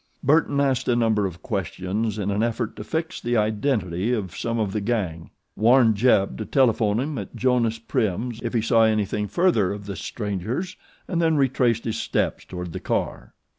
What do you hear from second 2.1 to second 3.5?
in an effort to fix the